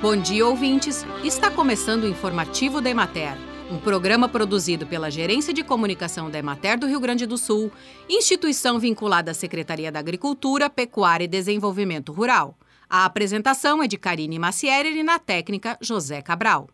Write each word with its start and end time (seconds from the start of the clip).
Bom 0.00 0.16
dia, 0.16 0.46
ouvintes. 0.46 1.04
Está 1.24 1.50
começando 1.50 2.04
o 2.04 2.08
informativo 2.08 2.80
da 2.80 2.90
Emater, 2.90 3.36
um 3.70 3.78
programa 3.78 4.28
produzido 4.28 4.86
pela 4.86 5.10
Gerência 5.10 5.54
de 5.54 5.64
Comunicação 5.64 6.30
da 6.30 6.38
Emater 6.38 6.78
do 6.78 6.86
Rio 6.86 7.00
Grande 7.00 7.24
do 7.24 7.38
Sul, 7.38 7.72
instituição 8.08 8.78
vinculada 8.78 9.30
à 9.30 9.34
Secretaria 9.34 9.90
da 9.90 9.98
Agricultura, 9.98 10.68
Pecuária 10.68 11.24
e 11.24 11.28
Desenvolvimento 11.28 12.12
Rural. 12.12 12.56
A 12.88 13.04
apresentação 13.04 13.82
é 13.82 13.88
de 13.88 13.96
Karine 13.96 14.38
Macieri 14.38 14.98
e 14.98 15.02
na 15.02 15.18
técnica 15.18 15.76
José 15.80 16.20
Cabral. 16.22 16.68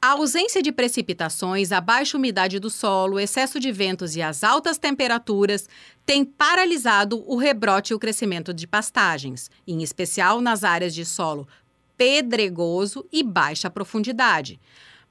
A 0.00 0.10
ausência 0.10 0.62
de 0.62 0.70
precipitações, 0.70 1.72
a 1.72 1.80
baixa 1.80 2.16
umidade 2.16 2.58
do 2.58 2.70
solo, 2.70 3.16
o 3.16 3.20
excesso 3.20 3.58
de 3.58 3.72
ventos 3.72 4.14
e 4.14 4.22
as 4.22 4.44
altas 4.44 4.78
temperaturas 4.78 5.68
têm 6.04 6.24
paralisado 6.24 7.24
o 7.26 7.36
rebrote 7.36 7.92
e 7.92 7.96
o 7.96 7.98
crescimento 7.98 8.52
de 8.52 8.66
pastagens, 8.66 9.50
em 9.66 9.82
especial 9.82 10.40
nas 10.40 10.62
áreas 10.62 10.94
de 10.94 11.04
solo 11.04 11.48
pedregoso 11.96 13.06
e 13.10 13.22
baixa 13.22 13.70
profundidade. 13.70 14.60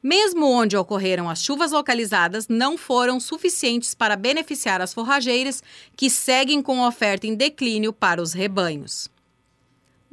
Mesmo 0.01 0.45
onde 0.45 0.77
ocorreram 0.77 1.27
as 1.27 1.41
chuvas 1.41 1.71
localizadas, 1.71 2.47
não 2.47 2.77
foram 2.77 3.19
suficientes 3.19 3.95
para 3.95 4.15
beneficiar 4.15 4.79
as 4.81 4.93
forrageiras, 4.93 5.63
que 5.95 6.11
seguem 6.11 6.61
com 6.61 6.85
oferta 6.85 7.25
em 7.25 7.33
declínio 7.33 7.91
para 7.91 8.21
os 8.21 8.33
rebanhos. 8.33 9.09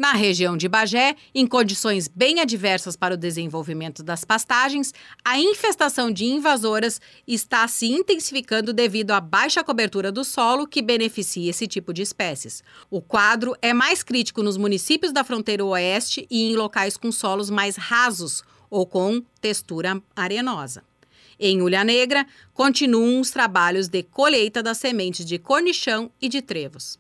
Na 0.03 0.15
região 0.15 0.57
de 0.57 0.69
Bagé, 0.69 1.15
em 1.33 1.47
condições 1.47 2.09
bem 2.09 2.41
adversas 2.41 2.97
para 2.97 3.15
o 3.15 3.17
desenvolvimento 3.17 4.03
das 4.03 4.25
pastagens, 4.25 4.93
a 5.25 5.39
infestação 5.39 6.11
de 6.11 6.25
invasoras 6.25 7.01
está 7.25 7.69
se 7.69 7.87
intensificando 7.87 8.73
devido 8.73 9.13
à 9.13 9.21
baixa 9.21 9.63
cobertura 9.63 10.11
do 10.11 10.25
solo 10.25 10.67
que 10.67 10.83
beneficia 10.83 11.49
esse 11.49 11.69
tipo 11.69 11.93
de 11.95 12.03
espécies. 12.03 12.65
O 12.91 13.01
quadro 13.01 13.55
é 13.63 13.73
mais 13.73 14.03
crítico 14.03 14.43
nos 14.43 14.57
municípios 14.57 15.13
da 15.13 15.23
fronteira 15.23 15.65
oeste 15.65 16.27
e 16.29 16.51
em 16.51 16.57
locais 16.57 16.97
com 16.97 17.13
solos 17.13 17.49
mais 17.49 17.77
rasos 17.77 18.43
ou 18.69 18.85
com 18.85 19.23
textura 19.41 20.03
arenosa. 20.17 20.83
Em 21.39 21.63
Ulha 21.63 21.85
Negra, 21.85 22.27
continuam 22.53 23.21
os 23.21 23.31
trabalhos 23.31 23.87
de 23.87 24.03
colheita 24.03 24.65
das 24.65 24.79
sementes 24.79 25.25
de 25.25 25.39
cornichão 25.39 26.11
e 26.21 26.29
de 26.29 26.43
trevos. 26.43 26.99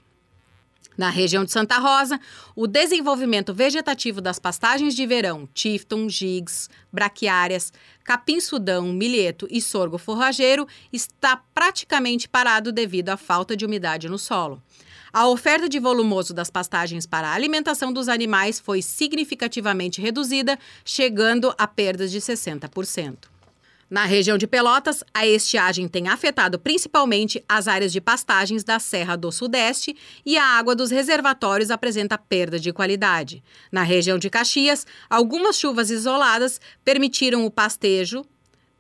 Na 0.96 1.08
região 1.08 1.44
de 1.44 1.52
Santa 1.52 1.78
Rosa, 1.78 2.20
o 2.54 2.66
desenvolvimento 2.66 3.54
vegetativo 3.54 4.20
das 4.20 4.38
pastagens 4.38 4.94
de 4.94 5.06
verão, 5.06 5.48
tifton, 5.54 6.08
gigs, 6.08 6.68
braquiárias, 6.92 7.72
capim-sudão, 8.04 8.92
milheto 8.92 9.46
e 9.50 9.60
sorgo 9.60 9.96
forrageiro 9.96 10.66
está 10.92 11.36
praticamente 11.54 12.28
parado 12.28 12.70
devido 12.72 13.08
à 13.08 13.16
falta 13.16 13.56
de 13.56 13.64
umidade 13.64 14.08
no 14.08 14.18
solo. 14.18 14.62
A 15.12 15.28
oferta 15.28 15.68
de 15.68 15.78
volumoso 15.78 16.32
das 16.32 16.50
pastagens 16.50 17.06
para 17.06 17.28
a 17.28 17.34
alimentação 17.34 17.92
dos 17.92 18.08
animais 18.08 18.58
foi 18.58 18.80
significativamente 18.80 20.00
reduzida, 20.00 20.58
chegando 20.84 21.54
a 21.58 21.66
perdas 21.66 22.10
de 22.10 22.18
60%. 22.18 23.31
Na 23.92 24.06
região 24.06 24.38
de 24.38 24.46
Pelotas, 24.46 25.04
a 25.12 25.26
estiagem 25.26 25.86
tem 25.86 26.08
afetado 26.08 26.58
principalmente 26.58 27.44
as 27.46 27.68
áreas 27.68 27.92
de 27.92 28.00
pastagens 28.00 28.64
da 28.64 28.78
Serra 28.78 29.16
do 29.16 29.30
Sudeste 29.30 29.94
e 30.24 30.38
a 30.38 30.42
água 30.42 30.74
dos 30.74 30.90
reservatórios 30.90 31.70
apresenta 31.70 32.16
perda 32.16 32.58
de 32.58 32.72
qualidade. 32.72 33.44
Na 33.70 33.82
região 33.82 34.16
de 34.16 34.30
Caxias, 34.30 34.86
algumas 35.10 35.58
chuvas 35.58 35.90
isoladas 35.90 36.58
permitiram 36.82 37.44
o 37.44 37.50
pastejo 37.50 38.24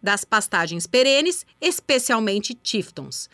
das 0.02 0.24
pastagens 0.24 0.86
perenes, 0.86 1.44
especialmente 1.60 2.54
tiftons. 2.54 3.28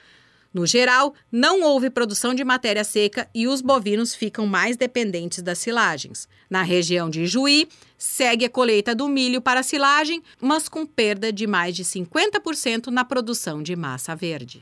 No 0.59 0.67
geral, 0.67 1.15
não 1.31 1.63
houve 1.63 1.89
produção 1.89 2.35
de 2.35 2.43
matéria 2.43 2.83
seca 2.83 3.31
e 3.33 3.47
os 3.47 3.61
bovinos 3.61 4.13
ficam 4.13 4.45
mais 4.45 4.77
dependentes 4.77 5.41
das 5.41 5.59
silagens. 5.59 6.29
Na 6.51 6.63
região 6.63 7.09
de 7.09 7.29
Juí, 7.29 7.69
segue 7.97 8.45
a 8.45 8.51
colheita 8.51 8.93
do 8.93 9.07
milho 9.07 9.41
para 9.41 9.63
silagem, 9.63 10.21
mas 10.41 10.69
com 10.69 10.85
perda 10.85 11.33
de 11.33 11.47
mais 11.47 11.77
de 11.77 11.85
50% 11.85 12.89
na 12.89 13.05
produção 13.05 13.63
de 13.63 13.77
massa 13.77 14.17
verde. 14.17 14.61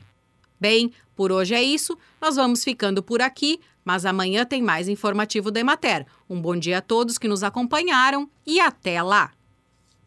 Bem, 0.59 0.93
por 1.15 1.31
hoje 1.31 1.55
é 1.55 1.63
isso. 1.63 1.97
Nós 2.21 2.35
vamos 2.35 2.63
ficando 2.63 3.01
por 3.01 3.19
aqui, 3.19 3.59
mas 3.83 4.05
amanhã 4.05 4.45
tem 4.45 4.61
mais 4.61 4.87
informativo 4.87 5.49
da 5.49 5.61
Emater. 5.61 6.05
Um 6.29 6.39
bom 6.39 6.55
dia 6.55 6.77
a 6.77 6.81
todos 6.81 7.17
que 7.17 7.27
nos 7.27 7.41
acompanharam 7.41 8.29
e 8.45 8.59
até 8.59 9.01
lá! 9.01 9.31